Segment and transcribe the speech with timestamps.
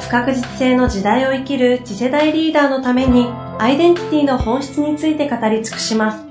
[0.00, 3.26] 不確実性の時代を生きる次世代リーダーのために
[3.58, 6.24] アイデンティティの本質について語り尽くします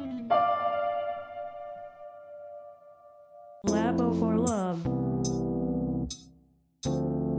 [3.68, 4.98] Labo for Love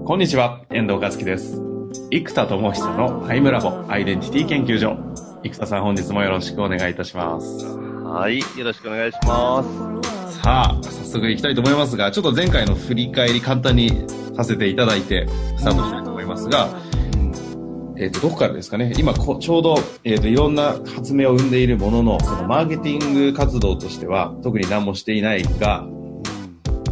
[0.04, 1.60] こんにちは、遠藤和樹です。
[2.10, 4.96] 生田智久のアイムラボアイデンティティ研究所。
[5.44, 7.66] 生田さん本日もよろしくお願いいたします。
[7.66, 10.40] はい、よろしくお願いします。
[10.40, 13.90] さあ、早速行きたいと思いますが、ちょっと前回の振り返り簡単に
[14.34, 15.26] させていただいて、
[15.58, 16.68] スタートしたいと思いますが、
[17.96, 18.92] えっ、と、どこからですかね。
[18.96, 25.84] 今こ、ちょうど、えっ、と、いろんな発明を生んでいるものの、そのマーケティング活動としては、特に何もしていないが、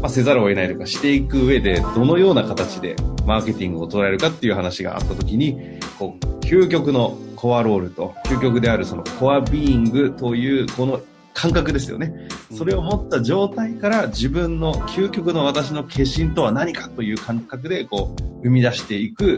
[0.01, 11.01] まあ、せざるを得ないとかしていく上で、どのような形でマーケティングを捉えるかっていう話があったときに、こう、究極のコアロールと、究極であるそのコアビーイングという、この
[11.37, 12.15] 感覚ですよね。
[12.57, 19.37] それを持った状態から自分の究極の私の化身とは何かという感覚で、こう、生み出していく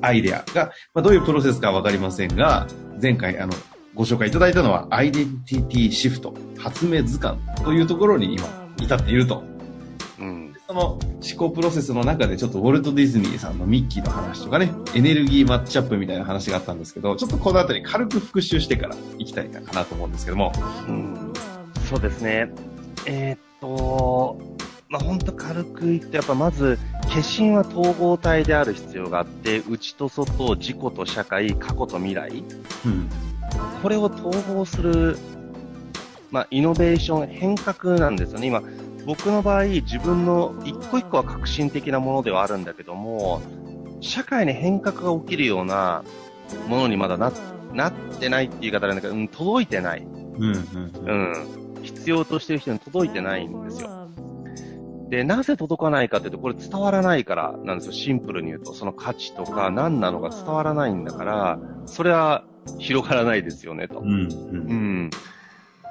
[0.00, 2.66] アイデアが、まあ、どういうプロセスかわかりませんが、
[3.00, 3.52] 前回、あの、
[3.94, 8.44] ご紹介いただいたのは、アイデンティティシフト、発明図鑑というところに今、
[8.80, 9.44] 至っていると。
[10.18, 10.51] うん。
[10.66, 11.00] その思
[11.36, 20.52] 考プロセスの中でちょっとウォルト・ディズニーさんのミッキーの話とかね、エネルギーマッチアップみたいな話があったんですけど、ちょっとこのあたり軽く復習してから行きたいかなと思うんですけども。
[20.88, 21.32] うん、
[21.88, 22.50] そうですね。
[23.06, 24.38] えーっと、
[24.88, 32.44] まあ、ほんと軽く言って、やっぱまず、化身は統合体である必要があって、内と外、自己と社会、過去と未来。
[32.84, 33.08] うん。
[33.82, 35.16] これを統合する、
[36.30, 38.46] まあ、イノベーション、変革なんですよね。
[38.46, 38.62] 今、
[39.06, 43.42] 僕の場合、自分の一個一個は革新的なものではあるんだけども、
[44.00, 46.04] 社会に変革が起きるような
[46.68, 47.32] ものにまだな
[47.72, 50.02] なってないって言い方なんだけど、うん、届いてない。
[50.02, 50.42] うん。
[50.42, 50.92] うん。
[51.74, 51.82] うん。
[51.82, 54.08] 必要としてる人に届いてないんですよ。
[55.08, 57.92] で、なぜ届かないかっていうと、これ伝わらないからなんですよ。
[57.92, 58.72] シンプルに言うと。
[58.72, 62.44] その価値とか何なのか伝わらないんだから、それは
[62.78, 64.00] 広がらないですよね、と。
[64.00, 64.08] うん。
[64.08, 64.74] う。
[64.74, 65.10] ん。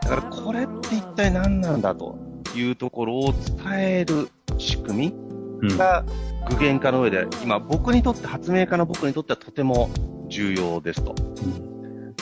[0.01, 6.03] だからこれって一体何なんだというところを伝える仕組うんみが
[6.49, 9.89] 具現化の上で、今僕にとって、発明家の僕にとってはとても
[10.27, 11.13] 重要ですと。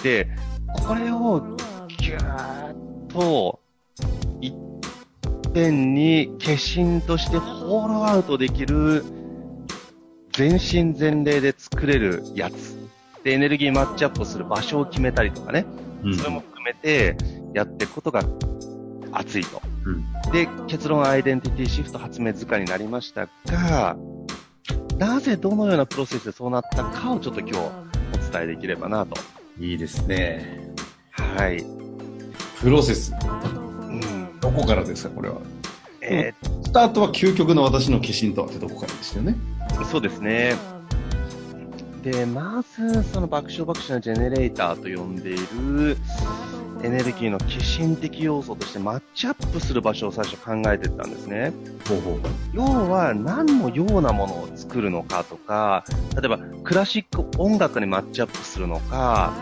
[0.04, 0.28] で、
[0.86, 1.56] これを
[1.88, 2.76] ぎゅーっ
[3.08, 3.60] と
[4.42, 4.54] 一
[5.54, 9.04] 遍に化身としてホールアウトできる
[10.34, 12.78] 全身全霊で作れるやつ。
[13.24, 15.66] で、エネルギーマッチアップする場所を決めたりとかね。
[16.04, 16.18] うん。
[16.18, 17.18] それも含めて
[17.54, 18.22] やっていくことが
[19.12, 19.62] 熱いと。
[19.86, 20.32] うん。
[20.32, 23.98] で、結論アイデンティティシフト発明図鑑になりましたが、
[24.98, 29.16] なぜどのようなプロセスでそうなったかをちょっと今日お伝えできればなと。
[29.60, 30.74] いいですね。
[31.12, 31.64] はい。
[32.60, 33.14] プロセス。
[33.14, 34.40] うん。
[34.40, 35.38] どこからですか、これは？
[36.02, 39.36] えスタートは究極の私の化身とはってどこからでしたよね。
[39.70, 40.56] ーそうですね。
[42.04, 45.98] で、まず、その爆笑爆笑のジェネレーターと呼んでいる
[46.82, 51.52] エネルギーの化身的要素としてマッチアップする場所を最初考えていったんですね。
[51.88, 52.20] ほうほう。
[52.54, 55.84] 要は何のようなものを作るのかとか、
[56.16, 59.34] 例えばクラシック音楽にマッチアップするのか、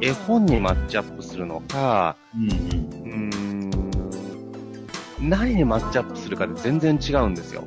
[0.00, 3.30] 絵本にマッチアップするのか、うんうん。
[3.30, 7.64] うーん、何にマッチアップするかで全然違うんですよ。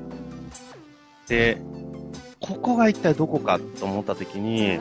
[1.27, 1.61] で、
[2.41, 4.79] ここが一体どこかと思った時に、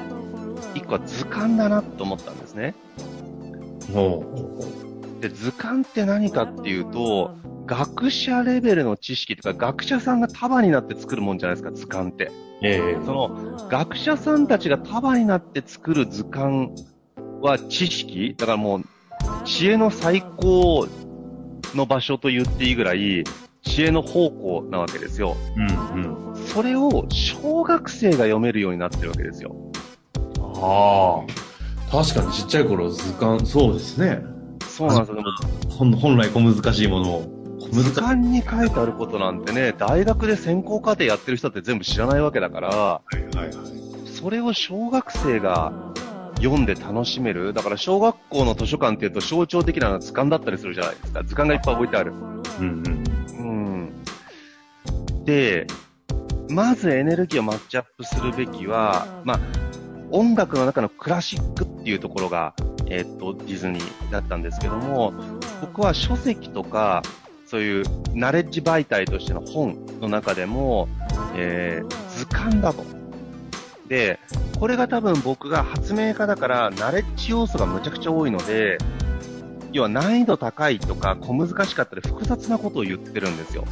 [0.74, 2.74] 一個は図鑑だなと思ったんですね。
[3.92, 4.24] ほ
[5.20, 7.36] で、図鑑って何かっていうと、
[7.66, 12.24] 学者レベルの知識とか、学者さんが束になって作るもんじゃないですか、図鑑って。
[12.26, 12.30] う。
[12.62, 16.72] ええその、学者さんたちが束になって作る図鑑
[17.40, 18.82] は知識だからもう、
[19.44, 20.86] 知恵の最高
[21.74, 23.24] の場所と言っていいぐらい、
[23.62, 25.36] 知恵の宝庫なわけですよ。
[25.56, 26.36] うんうん。
[26.46, 29.54] それを小学生が読めるようになってるわけですよ。
[30.40, 31.41] ああ。
[31.92, 34.22] 確かにちっちゃい頃図鑑、そうですね。
[34.66, 35.22] そうなんですよ。
[35.68, 37.30] 本本来小難しいものを、
[37.70, 43.52] 図鑑に書いてあることなんてね、大学で専攻課程やってる人って全部知らないわけだから、いはいはい。
[44.06, 45.70] それを小学生が
[46.36, 47.52] 読んで楽しめる。
[47.52, 51.22] だから小学校の図書館っていうと象徴的な図鑑だったりするじゃないですか。
[51.24, 52.12] 図鑑がいっぱい置いてある。
[52.12, 52.82] うん
[53.38, 53.92] うん。
[55.18, 55.24] うん。
[55.26, 55.66] で、
[56.48, 59.40] まずエネルギーをマッチアップするべきは、まあ、
[60.12, 62.54] 音楽の中のクラシックっていうところが、
[62.86, 65.12] えっと、ディズニーだったんですけども、
[65.62, 67.02] 僕は書籍とか、
[67.46, 70.88] そういうナレッジ媒体としての本の中でも、
[71.34, 72.84] えー、図鑑だと。
[73.88, 74.20] で、
[74.58, 78.78] これが多分僕が発明家だから、ナレッジ要素がむちゃくちゃ多いので、
[79.72, 83.64] 要は難易度高いとか小難しかったり複雑なことを言ってるんですよ。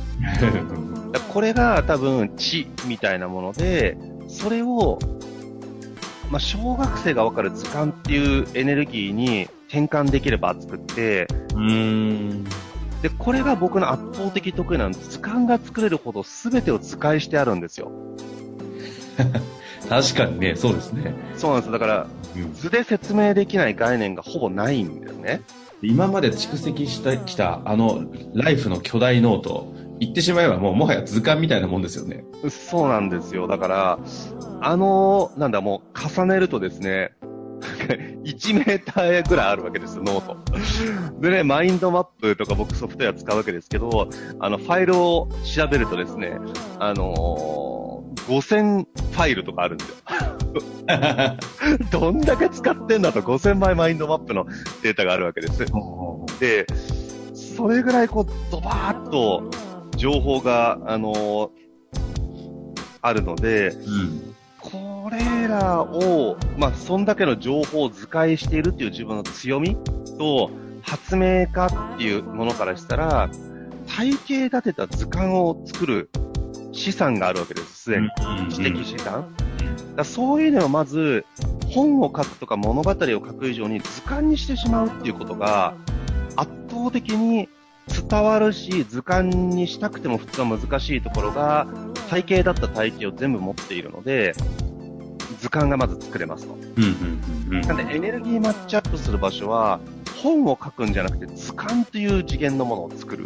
[1.33, 3.99] これが多分知みたいなもので、
[4.29, 4.99] それを、
[6.31, 12.45] まあ、小学生がわかる図鑑っていうエネルギーに転換できれば作って、うーん。
[13.03, 15.11] で、これが僕の圧倒的得意なんです。
[15.11, 17.91] 図鑑が作れるほど全てを図解してあるんですよ。
[19.89, 21.15] 確かにね、そうですね。
[21.37, 21.73] そうなんです。
[21.73, 22.07] だから、
[22.55, 25.43] 図で説明できない概念がほぼないんだよね。
[25.83, 28.05] 今まで蓄積してきた、あの、
[28.35, 32.25] ライフの巨大ノート、言ってしまえばもうもはや図鑑みたいなもんですよね。
[32.49, 33.47] そうなんですよ。
[33.47, 33.99] だから、
[34.61, 37.13] あの、なんだ、もう重ねるとですね、
[38.25, 40.37] 1メーターぐらいあるわけですよ、ノート。
[41.21, 44.09] でね、マインドマップとか僕ソフトウェア使うわけですけど、
[44.39, 46.39] あの、ファイルを調べるとですね、
[46.79, 47.91] あのー
[48.27, 49.97] 5000ファイルとかあるんですよ。
[51.91, 54.47] どんだけ使ってんだと5000枚マインドマップの
[54.83, 55.65] データがあるわけです。
[56.39, 56.67] で、
[57.35, 59.45] それぐらいこう、ドバーッと
[60.01, 61.51] 情報が、あのー
[63.03, 64.35] あるので、うん。
[64.59, 69.77] これらを、まあ、そんだけの情報を図解しているっていう自分の強み
[70.19, 70.51] と、
[70.83, 73.31] 発明家っていうものからしたら、
[73.87, 76.11] 体系立てた図鑑を作る
[76.73, 78.09] 資産があるわけです、すでに。
[78.51, 79.35] 知的資産。
[79.97, 81.25] だそういうのをまず、
[81.71, 85.75] 本を書くとか物語を書く以上に図鑑にしてしまうっていうことが、
[86.37, 87.49] 圧倒的に
[88.09, 91.67] 伝わるし、図鑑にしたくても普通は難しいところが、
[92.09, 94.35] 体系だった体系を全部持っているので、
[95.39, 96.57] 図鑑がまず作れますと。
[97.67, 99.81] なんでエネルギーマッチアップする場所は、
[100.23, 103.25] 本を書くんじゃなくて図鑑という次元のものを作る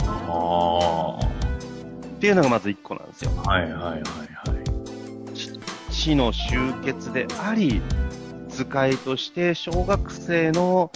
[0.00, 3.30] あっていうのがまず一個なんですよ。
[3.44, 3.50] あ。
[3.50, 4.02] はいはいはいはい。
[5.92, 7.82] 知の集結であり、
[8.48, 10.90] 図解として小学生の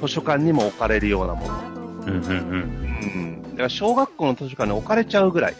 [0.00, 1.71] 図書館にも置かれるようなもの。
[2.06, 2.32] うんうんうん。
[2.32, 3.42] うん。
[3.42, 5.54] だから小学校の図書館に置かれちゃうぐらい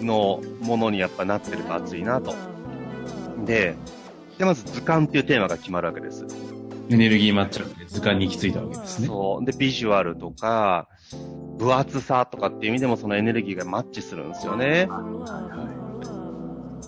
[0.00, 2.34] のものにやっぱなってると熱いなと。
[3.44, 3.74] で、
[4.38, 6.26] で、まず図鑑っていうテーマが決まるわけです。
[6.88, 9.08] エネルギーマッチアップで図鑑に行き着いたわけですね。
[9.08, 9.44] そう。
[9.44, 10.88] で、ビジュアルとか、
[11.58, 14.88] 分厚さとかっていう意味でもそのエネルギーがマッチするんですよね。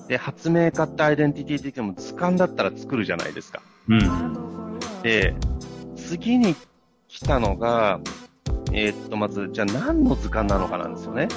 [0.09, 3.61] で、発明家ってアイデンティティ的にも図鑑だったら作るじゃないですか。
[3.89, 4.79] うん。
[5.03, 5.35] で、
[5.97, 6.55] 次に
[7.09, 8.01] 来たのが、
[8.73, 11.29] えーっと、まず、じゃあ何の図鑑なのかなんですよね。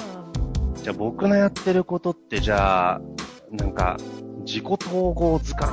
[0.82, 3.00] じゃあ僕のやってることって、じゃあ、
[3.50, 3.96] なんか、
[4.44, 5.72] 自己統合図鑑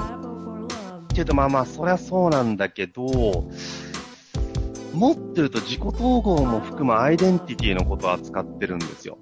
[1.06, 3.50] っていうと、まあまあ、そりゃそうなんだけど、
[4.94, 9.18] 持ってると自己統合も含むアイデンティティのことを扱ってるんですよ。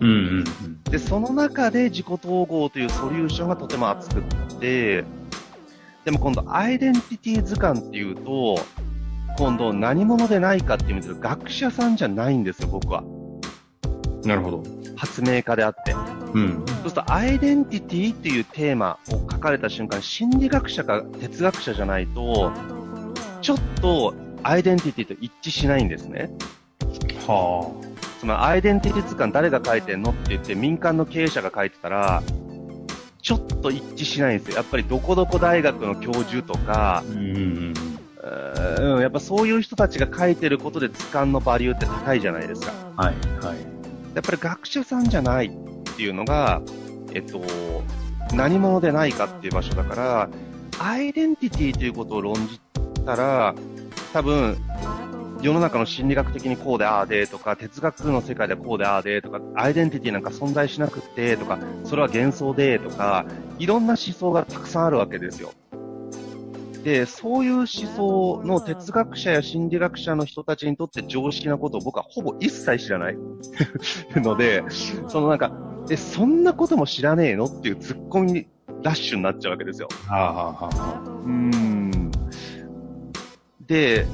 [0.00, 4.24] うんうんで、その中で自己統合というソリューションがとても熱くっ
[4.60, 5.04] て、
[6.04, 8.58] でも今度アイデンティティ図鑑っていうと、
[9.38, 13.02] 今度何者でないかっていう意味で学者さんじゃないんですよ、僕は。
[13.02, 14.28] うん。
[14.28, 14.62] なるほど。
[14.96, 15.92] 発明家であって。
[16.34, 16.64] うん。
[16.66, 22.52] そうするとアイデンティティっていうテーマを書かれた瞬間、心理学者か哲学者じゃないと、
[23.40, 26.30] ちょっとアイデンティティと一致しないんですね。
[27.26, 27.72] は
[28.20, 32.22] つまり、アイデンティティ図鑑誰が書いてんのって言って民間の経営者が書いてたら、
[33.20, 34.56] ちょっと一致しないんですよ。
[34.56, 37.91] やっぱりどこどこ大学の教授とかあ。、うん
[38.22, 42.72] うんやっぱそういう人たちが書いてることで図鑑のバリューって高いじゃないですか。
[42.96, 43.14] はい
[43.44, 43.56] はい。
[44.14, 46.62] やっぱり学者さんじゃないっていうのが、
[47.12, 47.42] えっと、
[48.34, 50.28] 何者でないかっていう場所だから、
[50.78, 52.60] アイデンティティということを論じ
[53.04, 53.54] たら、
[54.12, 54.56] 多分、
[55.40, 63.26] 世の中の心理学的にこうでああでとか、哲学の世界ではこうでああでとか、アイデンティティなんか存在しなくってとか、それは幻想でとか、
[63.58, 65.52] いろんな思想がたくさんあるわけですよ。
[66.84, 73.16] で、そういう思想の哲学者や心理学者の人たちにとって常識なことを僕はほぼ一切知らない
[74.16, 74.64] ので、
[75.06, 75.52] そのなんか、
[75.90, 77.44] え、そんなことも知らねえの？
[77.44, 78.46] っていうツッコミ
[78.82, 79.88] ラッシュになっちゃうわけですよ。
[80.06, 82.10] はあはあはあはうーん。
[83.60, 84.06] で、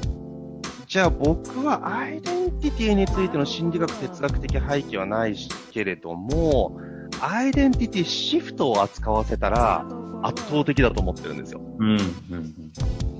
[0.87, 6.79] じゃあ僕はアイデンティティについての心理学哲学的背景はないしけれども、
[7.21, 9.85] アイデンティティシフトを扱わせたら
[10.21, 11.61] 圧倒的だと思ってるんですよ。
[11.79, 11.91] うん。
[11.91, 12.53] うん。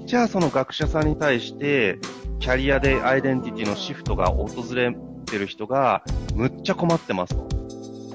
[0.06, 1.08] じゃあその学者さん。
[1.08, 2.00] に対して、
[2.40, 6.04] キャリアでアイデンティティのシフトが訪れてる人が、
[6.36, 7.48] むっちゃ困ってますと。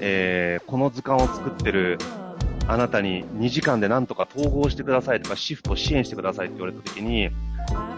[0.01, 1.97] えーこの図鑑を作ってる
[2.67, 4.07] あなたに2時間でなん。
[4.07, 7.29] とか統合してくださいとかシフトを支援してくださいって言われた時に、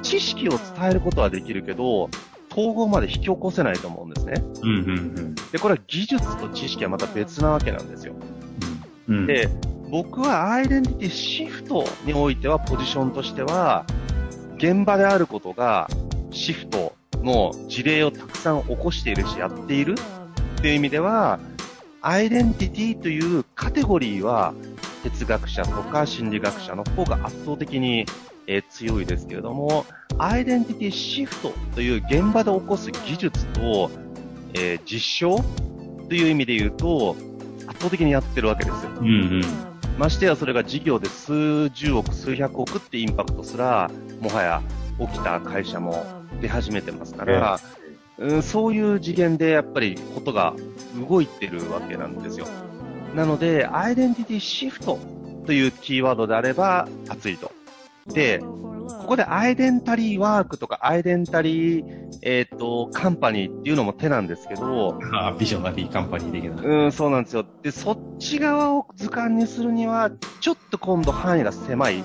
[0.04, 0.60] 知識を伝
[0.92, 2.10] えることはできるけど、
[2.52, 4.10] 統合まで引き起こせないと思うん。
[4.10, 4.34] ですね。
[4.64, 4.70] うん。
[4.70, 5.36] うん。
[5.36, 7.88] で、これは技術と知識はまた別なわけなん。
[7.88, 8.14] ですよ。
[9.08, 9.48] うん、で、
[9.90, 13.86] 僕はアイデンティティシフトにおいては、ポジションとしては、
[14.58, 15.90] 現場であることが、
[16.32, 19.96] シフトの事例をたくさん起こしているし、やっている
[20.58, 21.40] っていう意味では、
[22.02, 24.54] アイデンティティというカテゴリーは、
[25.04, 28.06] 哲学者とか心理学者の方が圧倒的に、
[28.50, 29.86] え強いですけれども、
[30.18, 33.90] アイデンティティシフトという現場で起こす技術と、
[34.54, 35.44] えー実証
[36.08, 37.16] という意味で言うと、
[37.68, 38.92] 圧倒的にやってるわけですよ。
[39.00, 39.77] うんうん。
[39.98, 43.90] ましてやそれが事業で数十億、数百億ってインパクトすら、
[44.22, 44.62] もはや
[45.00, 46.06] 起きた会社も
[46.40, 47.60] 出始めてますから、
[48.20, 50.54] うん、そういう次元でやっぱりことが
[51.10, 52.48] 動いてるわけなんですよ。
[53.16, 55.00] なので、アイデンティティシフト
[55.48, 57.52] というキーワードであれば熱いと。
[58.08, 58.42] で、
[58.88, 61.86] ここでアイデンタリーワークとかアイデンタリー、
[62.22, 66.86] えっ、と、カンパニーっていうのも手なんですけど、あビジョナリーカンパニー的な。
[66.86, 67.46] うん、そうなんですよ。
[67.64, 72.04] で、そっち側を図鑑にするには、ちょっと今度範囲が狭い。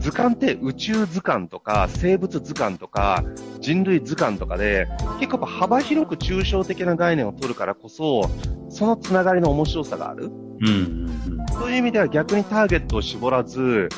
[0.00, 3.24] 図鑑って宇宙図鑑とか、生物図鑑とか、
[3.60, 4.86] 人類図鑑とかで、
[5.18, 8.28] 結構幅広く抽象的な概念を取るからこそ、
[8.68, 10.30] そのつながりの面白さがある。
[10.60, 11.08] うん。
[11.52, 13.88] そういう意味では逆にターゲットを絞らず、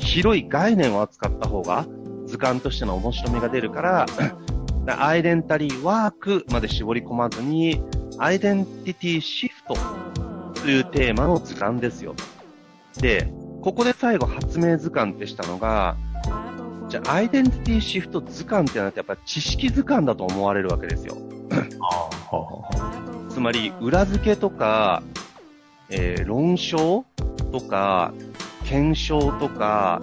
[0.00, 1.86] 広い概念を扱った方が、
[2.26, 4.06] 図鑑としての面白みが出るから、
[4.86, 7.82] アイデンタリーワークまで絞り込まずに、
[8.18, 9.74] アイデンティティシフト
[10.60, 12.14] というテーマの図鑑ですよ。
[13.00, 13.32] で、
[13.62, 15.96] ここで最後発明図鑑ってしたのが、
[16.88, 21.16] じゃあアイデンティティシフト図鑑ってなってやっぱ知識図鑑だと思われるわけですよ。
[23.28, 25.02] つまり、裏付けとか、
[25.90, 27.04] えー論証
[27.52, 28.12] とか、
[28.64, 30.00] 検証とか、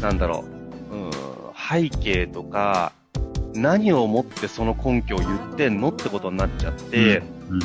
[0.00, 0.44] なんだろ
[0.90, 1.10] う、うん、
[1.54, 2.92] 背景とか、
[3.54, 7.60] 何をもってその根拠を言ってんのってことになっちゃって、うん。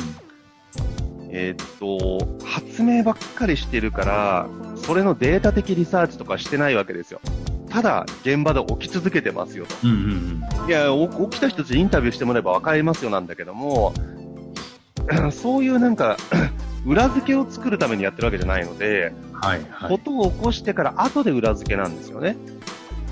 [1.30, 7.20] えーっと、発明ばっかりしてるから、それのデータ的リサーチとかしてないわけですよ。
[7.68, 9.74] ただ、現場で起き続けてますよと。
[9.84, 10.68] うんうんうん。
[10.68, 13.92] いや、お起きた人たちにインタビューしてもらえば分かりますよなんだけども、
[15.32, 16.16] そういうなんか、
[16.86, 19.90] 裏付けを作るためにやってるわけじゃないので、はいはい。
[19.90, 22.36] ことを起こしてから後で裏付けなんですよね。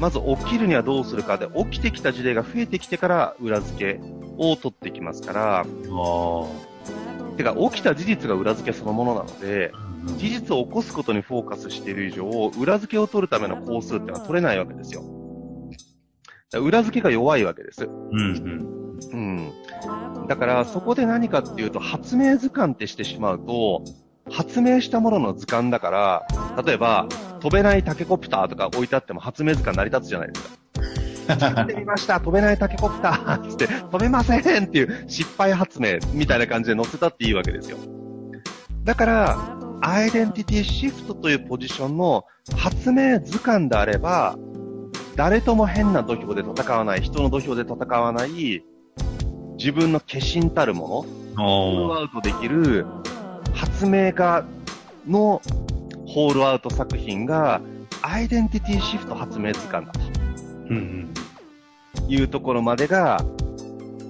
[0.01, 4.01] まず起きるにはどうするかで、起きてきた事例が増えてきてから裏付け
[4.37, 5.65] を取っていきますから、あ
[7.37, 10.13] てか起きた事実が裏付けそのものなので、あ。
[10.19, 15.03] 事実を起こすことにフォーカスしている以上、裏付けを取るための工数ってのは取れないわけですよ。
[16.61, 17.85] 裏付けが弱いわけです。
[17.85, 18.87] うんうん。
[19.13, 20.27] うん。
[20.29, 23.83] だから、そこで何かっていうと、発明図鑑ってしてしまうと、
[24.37, 26.27] 発明したものの図鑑だから、
[26.63, 27.07] 例えば、
[27.41, 30.57] 飛べないタケコプターとか置いてあっても発明図鑑成り立つじゃないですか。
[31.41, 37.79] 作ってみました飛べないタケコプターつって、飛べませんっていう失敗発明みたいな感じで載せたっていいわけですよ。
[38.85, 42.27] だから、アイデンティティシフトというポジションの
[42.59, 44.37] 発明図鑑であれば、
[45.17, 48.63] 誰とも変な土俵で戦わない、人の土俵で戦わない、
[49.57, 52.85] 自分の化身たるもの、ホーアウトできる
[53.77, 54.43] 発明家
[55.07, 55.43] の
[56.07, 57.61] ホールアウト作品が、
[58.01, 60.01] アイデンティティシフト発明図鑑だと
[60.71, 61.15] うんうん。
[62.09, 63.23] いうところまでが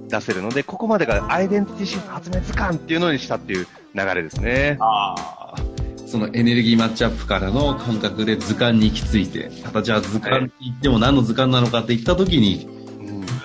[0.09, 4.77] 出せるので、ここまでがアイデンティティシフト発明図鑑っていうのにしたっていう流れですね。
[4.79, 5.57] ああ。
[6.07, 12.69] そのエネルギーマッチアップからの感覚で図鑑に行き着いて、ただじゃあ図鑑に行っても何の図鑑なのかって言った時に、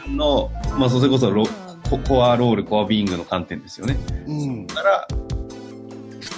[0.05, 1.45] うんの、まあそれこそロ
[1.89, 3.97] ココアロール、コアビーイングの観点ですよね。
[4.27, 5.30] うんだから、普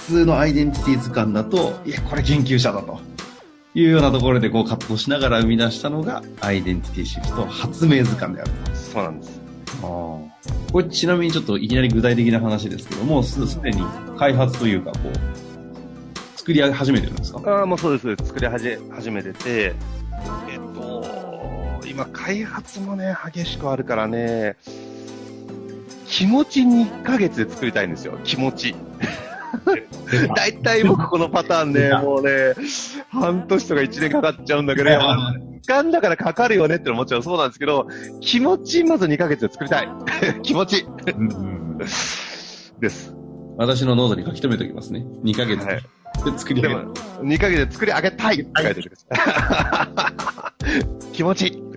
[0.06, 3.00] 通のアイデンティティ図鑑だと、いや、これ研究者だと。
[3.76, 9.40] いうようなところでこう葛藤しながら生み出したのが、アイデンティティシフト発明図鑑であるそうなんです。
[9.80, 9.86] と。
[9.86, 10.30] こ
[10.76, 13.82] れちなみにちょっといきなり具体的な話ですけども、すすでに
[14.16, 17.40] 開発というか、こう、作り上げ始めてるんですか？
[17.46, 18.26] ああ、もうそうです。
[18.26, 19.74] 作り始め始めてて、
[20.48, 21.04] えっと、
[21.88, 24.56] 今開発もね、激しくあるからね、
[26.06, 28.18] 気持ちに1ヶ月で作りたいんですよ。
[28.22, 28.76] 気持ち。
[30.36, 32.54] だいたい僕このパターンね、もうね、
[33.10, 37.86] 半年とか1年かかっちゃうんだけど、いやまあ時間だからかかるよねってのもちろんそうなんですけど、
[38.20, 39.88] 気持ちまず2ヶ月で作りたい。
[40.42, 40.86] 気持ち
[42.80, 43.14] です。
[43.56, 45.06] 私のノートに書き留めておきますね。
[45.22, 45.82] 2ヶ月はい
[46.22, 46.94] で作り上げるでも、
[47.24, 48.92] 2ヶ月で作り上げたいって書いてる。
[51.12, 51.60] 気持ち。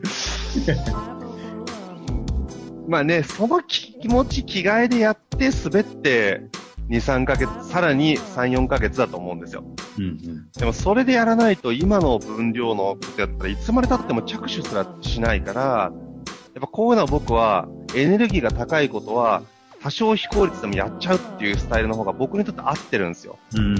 [2.88, 6.44] まあね、その気持ち、着替えでやって、滑って、
[6.90, 9.64] 2、3ヶ月、さらに3、4ヶ月だと思うんですよ。
[9.98, 10.52] うんうん。
[10.52, 19.44] でもそれでやらないと今の分量のことやったらいつまで経っても着手すらしないから、やっぱこういうのは僕はエネルギーが高いことは
[19.82, 23.38] 多少非効率でもやっちゃうっていうスタイルの方が僕にとって合ってるんですよ。
[23.56, 23.78] うん。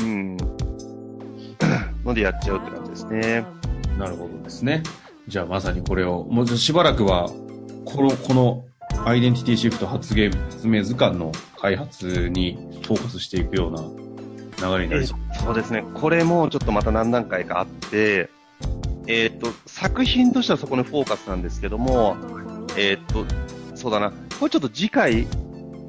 [0.00, 0.36] うん。
[2.04, 3.44] のでやっちゃうって感じですね。
[3.98, 4.82] なるほどですね。
[5.26, 7.28] じゃあまさにこれを、もうしばらくは、
[7.84, 8.64] この、この、
[9.04, 13.82] アイデンティティシフト発言、発明図鑑の開発にフォーカスしていくような
[14.68, 15.18] 流れになりそう。
[15.34, 15.84] そうですね。
[15.94, 18.30] これもちょっとまた何段階かあって、
[19.06, 22.16] えっ、と、作品としてはそこにフォーカスなんですけども、
[22.76, 23.24] えっ、と、
[23.74, 24.10] そうだな。
[24.38, 25.26] これちょっと次回、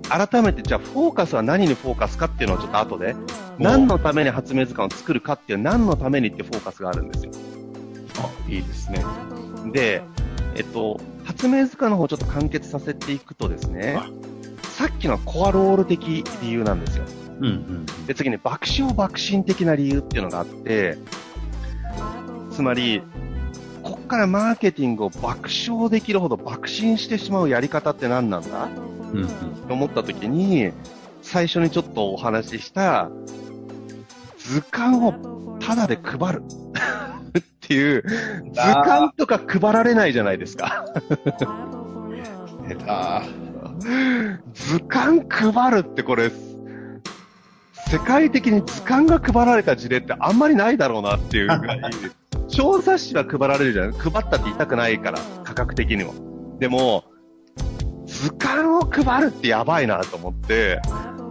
[0.09, 3.15] 改めてじゃあフォーカスは何にフォーカスかっていうのをちょっと後で、
[3.57, 7.31] 何のために発明図鑑を作るかっていう何のためにってフォーカスがあるんですよ。
[8.19, 9.03] あ、いいですね。
[9.73, 10.01] で、
[10.55, 10.99] えっと、
[11.39, 14.09] 発明図鑑の方をちょっと完結させていくとですねあ、
[14.71, 17.05] さっきのはコアロール的理由なんですよ。
[17.39, 17.85] うんうん。
[18.07, 20.97] で、次に爆笑爆心的な理由っていうのがあって、
[22.51, 23.01] つまり、
[23.83, 28.65] こっからマーケティングを爆笑できるほど爆心してしまうやり方って何なんだ？
[28.65, 29.27] うんうん。
[29.65, 30.73] と思った時に、
[31.21, 33.09] 最初にちょっとお話しした、
[34.37, 36.43] 図鑑をタダで配る
[37.69, 40.85] っていう、図鑑とか配られないじゃないですか。
[44.55, 46.31] 図鑑配るってこれ、
[47.91, 51.81] 世界的に図鑑が配られた事例ってあんまりないだろうなっていうぐらい、
[52.47, 53.91] 小冊子は配られるじゃない？
[53.93, 56.15] 配ったって言いたくないから、価格的にも。
[56.59, 57.03] でも、
[58.07, 60.79] 図鑑を配るってやばいなと思って、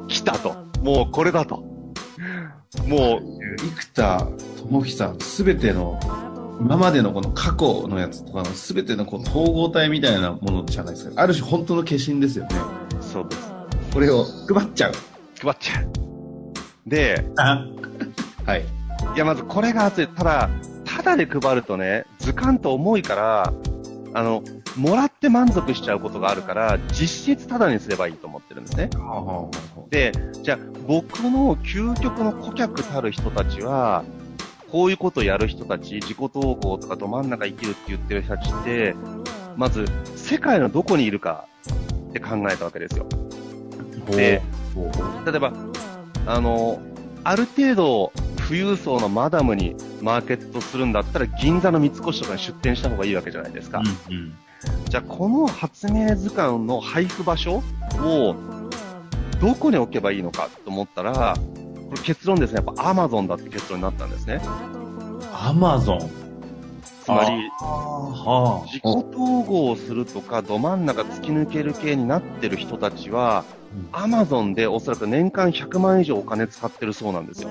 [0.07, 0.55] 来たと。
[0.85, 1.65] もうこれだと。
[2.87, 3.23] もう、
[3.59, 5.99] 生田智久すべての、
[6.61, 11.23] 今までのこの過去のやつとかのすべてのこう統合体みたいなものじゃないですか。
[11.23, 12.57] ある種本当の化身ですよね。
[13.01, 13.53] そうです。
[13.93, 14.93] これを配っちゃう。
[15.41, 16.89] 配っちゃう。
[16.89, 18.65] で、 はい。
[19.15, 20.09] いや、まずこれが熱い。
[20.09, 20.51] ただ、
[20.85, 23.53] ただで配るとね、図鑑と重いから、
[24.15, 24.43] あの、
[24.79, 28.91] もらって満足しちゃうことがあるから、実質ただにすればいいと思ってるんですね。
[29.91, 30.13] で、
[30.43, 34.05] じゃあ、僕の究極の顧客たる人たちは、
[34.71, 38.95] こういうことをやる人たち、自己統合とかど真ん中生きるって言ってる人たちって、
[39.57, 41.47] まず、世界のどこにいるか
[42.11, 43.07] って考えたわけですよ。
[44.11, 44.41] で、
[45.27, 45.53] 例えば、
[46.27, 46.81] あの、
[47.25, 48.13] ある程度、
[48.47, 53.81] 富裕層のマダムにマーケットするんだったら、銀座の三越とかに出店した方がいいわけじゃないですか。
[54.09, 54.35] うんうん。
[54.89, 57.63] じゃあ、この発明図鑑の配布場所
[58.01, 58.35] を、
[59.41, 61.37] どこに置けばいいのかと思ったら、
[61.89, 64.41] これ結論ですね、やっぱアマゾンだって結論になったんですね。
[65.33, 66.01] アマゾン？
[67.05, 73.45] つまり、は自己統合をするとか、ど真ん中突き抜ける系になってる人たちは、
[73.93, 77.51] アマゾンでおそらく年間100万以上お金使ってるそうなんですよ。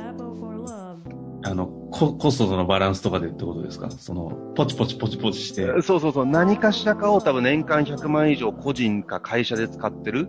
[1.50, 3.90] あの、ココストとのバランスとかでってことですか？
[3.92, 5.82] その、ポチポチポチポチして。
[5.82, 10.28] そうそうそう、何かしらかを多分年間100万以上個人か会社で使ってる。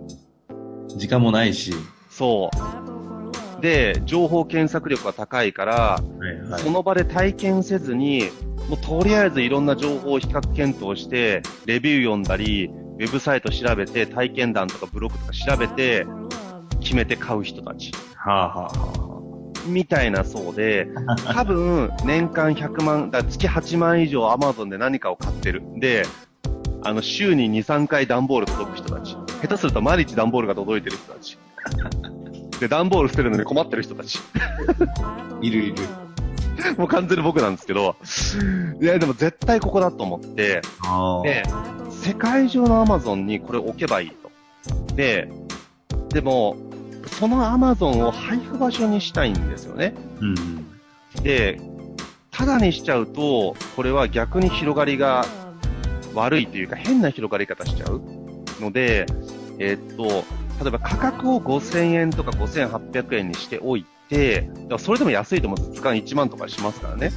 [0.96, 1.72] 時間もないし。
[2.10, 3.60] そう。
[3.60, 6.00] で、情報検索力が高いから、は
[6.48, 8.30] いはいその場で体験せずに、
[8.70, 16.06] もうとりあえずいろんな情報を比較検討して、レビュー読んだり、ウェブサイト調べて、体験談とかブログとか調べて、
[16.80, 17.92] 決めて買う人たち。
[18.16, 19.17] はあ、はあはあ、
[19.68, 20.88] みたいなそうで、
[21.32, 25.62] 多分年間100万、だ月8万以上 Amazon で何かを買ってる。
[25.76, 26.04] で、
[26.82, 29.16] あの、週に2、3回段ボール届く人たち。
[29.42, 31.38] 下手すると毎日段ボールが届いてる人たち。
[32.60, 34.18] で、段ボール捨てるのに困ってる人たち。
[35.42, 35.74] いるいる。
[36.76, 37.96] もう完全に僕なんですけど、
[38.80, 41.42] いや、でも絶対ここだと思って、あで、
[41.90, 44.30] 世界中の Amazon にこれ置けばいいと。
[44.94, 45.28] で、
[46.10, 46.56] でも、
[47.08, 49.94] その Amazon を配布場所にしたいんですよね。
[50.20, 50.34] うん。
[51.22, 51.60] で、
[52.30, 55.24] ただにしちゃうと、これは逆に広がりが
[56.14, 58.00] 悪いというか変な広がり方しちゃう
[58.60, 59.06] ので、
[59.58, 60.24] えーっと、
[60.62, 65.76] 例えば価格を5000円とか5800円にしておいて、それでも安いと思うんです。
[65.76, 67.10] 図鑑1万とかしますからね。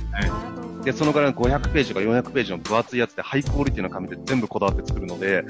[0.83, 5.45] で、そのぐらいの500ページとか400ページの分厚いやつでハイクオリティの紙で全部こだわって作るので、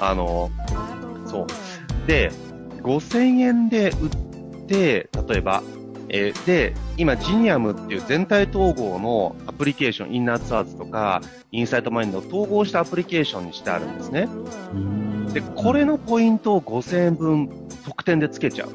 [0.00, 0.50] あの、
[1.26, 1.46] そう。
[2.06, 2.30] で、
[2.82, 5.62] 5000円で売って、例えば、
[6.10, 11.20] えーで、今、ジニアムっていう全体統合のアプリケーション、インナーツアーズとか、
[11.52, 14.28] インサイトマインドを統合したアプリケーションにしてあるんですね。
[15.32, 18.70] で、これのポイントを5000円分特典でつけちゃう。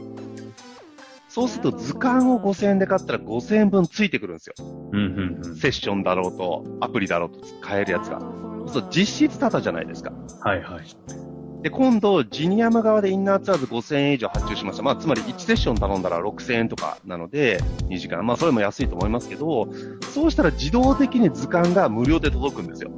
[1.27, 4.53] そうすると図鑑を5000円で買ったら5000円分ついてくるんですよ。
[4.59, 5.55] うんうんうん。
[5.55, 8.19] セッションだろうと、アプリだろうと買えるやつが。
[8.67, 10.13] そう実質タダじゃないですか。
[10.41, 11.32] はいはい。
[11.63, 14.83] で、今度、ジニアム側でインナーツアーズ5000円以上発注しました。
[14.83, 18.21] まあ、つまり1セッション頼んだら6000円とかなので、2時間。
[18.25, 19.69] まあ、それも安いと思いますけど、
[20.13, 22.91] そうしたら自動的に図鑑が無料で届くんですよ。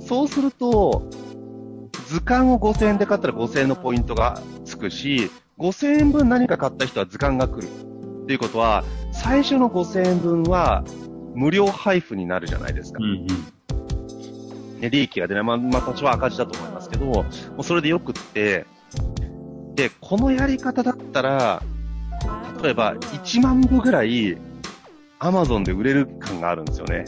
[0.00, 1.08] そうすると、
[2.08, 7.68] 図鑑を5000円で買ったら5000円のポイントがつくし、5000円分何か買った人は図鑑が来る。
[7.68, 10.82] っていうことは、最初の5000円分は
[11.36, 12.98] 無料配布になるじゃないですか。
[13.00, 13.55] うんうん。
[14.80, 15.42] ね、利益が出ない。
[15.44, 17.24] まあ、まあ、多少赤字だと思いますけど、も
[17.58, 18.66] うそれでよくって、
[19.74, 21.62] で、このやり方だったら、
[22.62, 24.38] 例えば1万部ぐらい、
[25.18, 27.04] アマゾンで売れる感があるんですよね。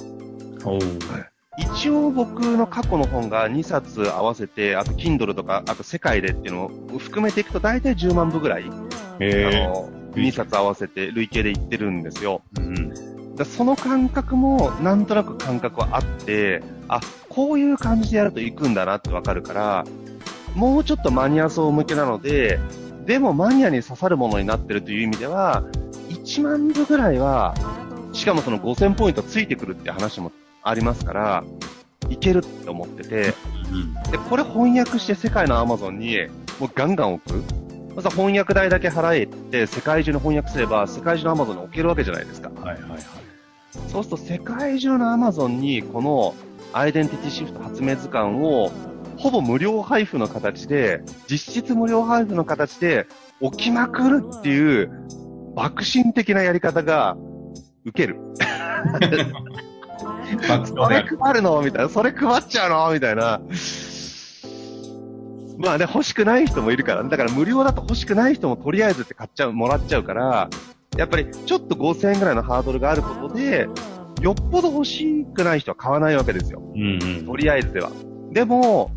[1.58, 8.70] 一応僕の過去の本が2冊合わせて、あと Kindle とか、あと世界でっていうのを含めていくと大体10万部ぐらい、
[9.18, 12.42] えあの、2冊合わせて累計でいってるんですよ。
[12.54, 13.07] ーうん。
[13.38, 19.84] だその感覚もなんとなく感覚はあって、あ、こういう感じでやると行くんだなってわかるから、
[20.54, 22.58] もうちょっとマニア層向けなので、
[23.06, 25.62] でもマニアに刺さるものになってるという意味では、
[26.08, 27.54] 1万部ぐらいは、
[28.12, 31.44] しかもその5000ポイントついてくるって話もありますから、
[32.10, 33.34] いけるって思ってて、
[33.70, 33.94] うん。
[34.10, 36.18] で、これ翻訳して世界のアマゾンに
[36.58, 37.68] もうガンガン置く。
[37.94, 42.50] まずは翻訳代だけ払えって世界中に翻訳すれば世界中のアマゾンに置けるわけじゃないですか。
[42.50, 43.17] はいはいはい。
[43.86, 46.34] そうすると世界中のアマゾンにこの
[46.72, 48.70] アイデンティティシフト発明図鑑を
[49.18, 53.06] ほぼ無料配布の形で、実質無料配布の形で
[53.40, 54.90] 置きまくるっていう
[55.54, 57.16] 爆心的なやり方が
[57.84, 58.20] 受ける。
[60.66, 61.88] それ配るのみたいな。
[61.88, 63.40] それ配っちゃうのみたいな。
[65.58, 67.02] まあね、欲しくない人もいるから。
[67.02, 70.48] だから無料だと欲しくない人もとりあえずって買っちゃう、もらっちゃうから、
[70.98, 73.68] やっぱりちょっと5000円ぐらいのハードルがあることで、
[74.20, 76.60] よっぽど欲しくない人は買わないわけですよ。
[76.74, 77.26] うんうん。
[77.26, 77.90] とりあえずでは。
[78.32, 78.90] でも、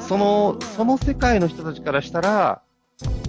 [0.00, 2.62] その、その世界の人たちからしたら、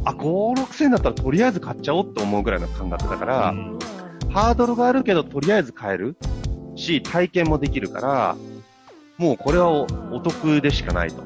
[0.06, 0.22] あ、5、
[0.62, 3.80] 6000円だったらとりあえず買っちゃおうって思うぐらいの感覚だから、うん
[4.36, 6.18] ハードルがあるけど、とりあえず買える
[6.76, 8.36] し、体験もできるから、
[9.18, 11.24] もうこれはおお得でしかないと。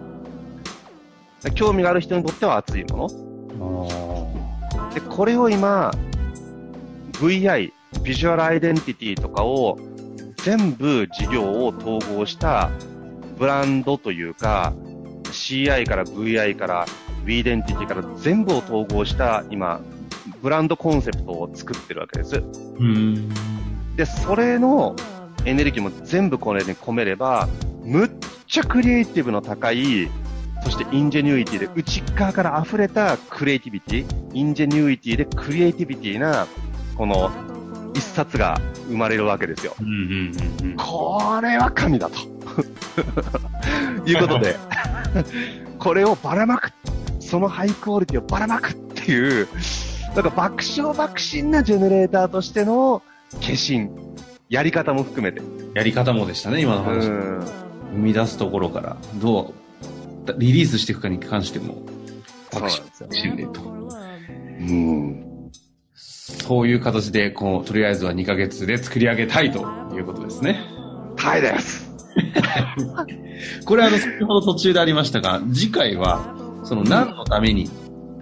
[1.55, 3.09] 興味がある人にとっては熱いも
[3.57, 4.93] の。
[4.93, 5.91] で、これを今、
[7.19, 9.77] VI、ビジュアルアイデンティティとかを
[10.37, 12.69] 全部事業を統合した
[13.37, 14.73] ブランドというか、
[15.25, 16.85] CI から VI から
[17.25, 19.81] V デンティティから全部を統合した今、
[20.41, 22.37] ブランドコンセプトを作ってるわけです。
[22.79, 23.29] うん。
[23.95, 24.95] で、それの
[25.45, 27.47] エネルギーも全部これに込めれば、
[27.83, 28.11] むっ
[28.47, 30.09] ちゃクリエイティブの高い、
[30.63, 36.47] そして ingenuity で内側から溢れたクリエイティビティ、インジェニュイティでクリエイティビティな、
[36.99, 37.31] この
[37.93, 38.59] 一冊が
[38.89, 39.73] 生まれるわけですよ。
[39.79, 39.91] うんうん
[40.61, 40.75] うんうん。
[40.75, 42.17] これは神だと。
[44.05, 44.57] いうことで、
[45.79, 46.73] これをばらまく。
[47.21, 49.47] そのハイクオリティをばらまくっていう、
[50.13, 53.89] なんか爆笑爆心なジェネレーターとしての化身。
[54.49, 55.41] やり方も含めて。
[55.75, 57.07] やり方もでしたね、今のう話。
[57.07, 57.39] ん。
[57.93, 59.53] 生み出すところから、ど
[60.27, 61.81] う、リリースしていくかに関しても、
[62.51, 63.07] そうなんですよ。
[63.09, 63.61] 心霊と。
[63.61, 65.28] うん。
[66.49, 69.59] そういう形で、こう、とりあえずは2ヶ月で作り上げたいと
[69.93, 70.59] いうことですね。
[71.15, 71.87] はいです。
[73.65, 76.33] これあの、先ほど途中でありましたが、次回は、
[76.63, 77.69] その何のために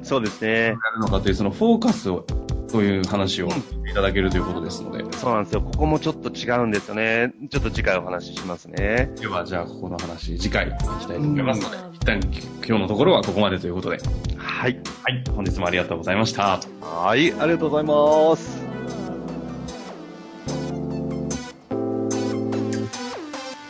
[0.03, 0.49] そうですね。
[0.51, 2.25] やるのかという、そのフォーカスを、
[2.71, 3.49] という話を
[3.89, 5.61] いただけるということですので、そうなんですよ。
[5.61, 7.33] ここもちょっと違うんですよね。
[7.49, 9.11] ちょっと次回お話ししますね。
[9.19, 12.19] では、じゃあ、ここの話、次回、いきたいと思いますので、一旦、
[12.67, 13.97] 今日のところはここまでということで、
[14.37, 14.79] はい。
[15.03, 16.59] はい、本日もありがとうございました。
[16.81, 18.76] はい、ありがとうございます。